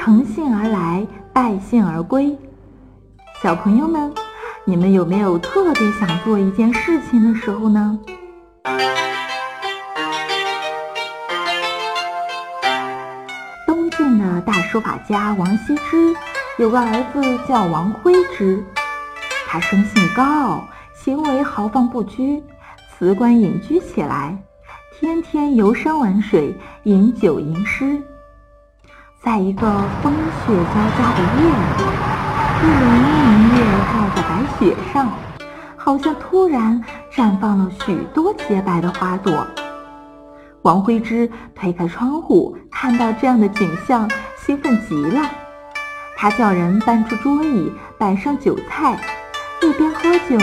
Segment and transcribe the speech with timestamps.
[0.00, 2.38] 乘兴而来，败兴而归。
[3.42, 4.14] 小朋友们，
[4.64, 7.98] 你们有没有特别想做一件事情的时候呢？
[13.66, 16.14] 东晋的大书法家王羲之
[16.58, 18.62] 有个儿子叫王徽之，
[19.48, 22.40] 他生性高傲，行为豪放不拘，
[22.88, 24.38] 辞官隐居起来，
[24.96, 28.00] 天天游山玩水，饮酒吟诗。
[29.20, 29.66] 在一个
[30.00, 31.82] 风雪交加的夜里，
[32.62, 32.84] 一轮
[33.26, 33.58] 明月
[33.92, 35.10] 照在白雪上，
[35.76, 36.80] 好像突然
[37.12, 39.44] 绽放了许多洁白的花朵。
[40.62, 45.28] 王徽之推开窗户，看到这样的景象，兴奋极了。
[46.16, 48.96] 他叫人搬出桌椅，摆上酒菜，
[49.62, 50.38] 一边喝酒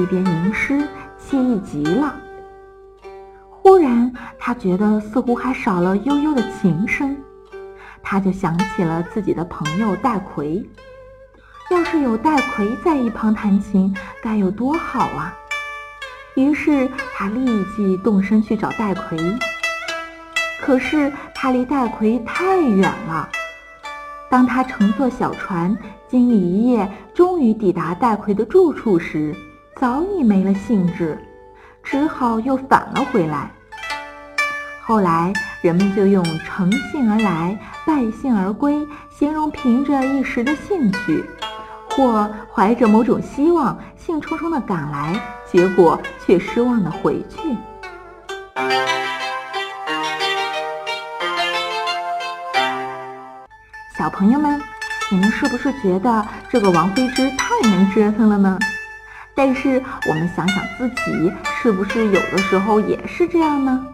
[0.00, 0.86] 一边吟诗，
[1.18, 2.14] 惬意极了。
[3.50, 7.16] 忽然，他觉得似乎还少了悠悠的琴声，
[8.02, 10.64] 他就想起了自己的朋友戴逵。
[11.70, 15.34] 要是有戴逵在一旁弹琴，该有多好啊！
[16.34, 19.18] 于是他立即动身去找戴逵。
[20.60, 23.28] 可是他离戴逵太远了。
[24.30, 25.76] 当他乘坐小船，
[26.08, 29.34] 经历一夜，终于抵达戴逵的住处时，
[29.76, 31.18] 早已没了兴致，
[31.82, 33.50] 只好又返了回来。
[34.84, 41.24] 后来人们就用“乘兴而来，败兴而归”形容凭着一时的兴趣，
[41.88, 45.14] 或怀着某种希望，兴冲冲地赶来，
[45.46, 47.56] 结果却失望地回去。
[53.96, 54.60] 小朋友们，
[55.12, 58.58] 你们是不是觉得这个王徽之太能折腾了呢？
[59.32, 63.86] 但是我们想想自己，是不是有的时候也是这样呢？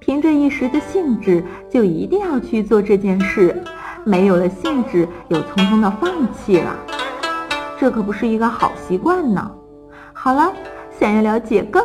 [0.00, 3.62] 凭着一时的兴致，就一定要去做这件事，
[4.04, 6.76] 没有了兴致，又匆匆的放弃了，
[7.78, 9.50] 这可不是一个好习惯呢。
[10.12, 10.52] 好了，
[10.98, 11.84] 想要了解更。